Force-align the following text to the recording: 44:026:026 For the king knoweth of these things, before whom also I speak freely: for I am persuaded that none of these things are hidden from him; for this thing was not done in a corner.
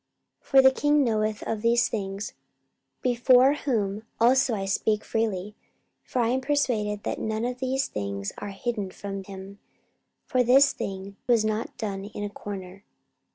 44:026:026 0.41 0.49
For 0.49 0.61
the 0.63 0.71
king 0.81 1.03
knoweth 1.03 1.43
of 1.43 1.61
these 1.61 1.87
things, 1.87 2.33
before 3.03 3.53
whom 3.53 4.01
also 4.19 4.55
I 4.55 4.65
speak 4.65 5.03
freely: 5.03 5.55
for 6.01 6.23
I 6.23 6.29
am 6.29 6.41
persuaded 6.41 7.03
that 7.03 7.19
none 7.19 7.45
of 7.45 7.59
these 7.59 7.87
things 7.87 8.31
are 8.39 8.49
hidden 8.49 8.89
from 8.89 9.23
him; 9.25 9.59
for 10.25 10.41
this 10.41 10.73
thing 10.73 11.17
was 11.27 11.45
not 11.45 11.77
done 11.77 12.05
in 12.05 12.23
a 12.23 12.31
corner. 12.31 12.83